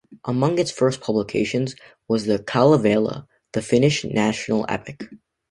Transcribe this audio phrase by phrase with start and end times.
[0.25, 1.75] Among its first publications
[2.07, 5.07] was the "Kalevala", the Finnish national epic.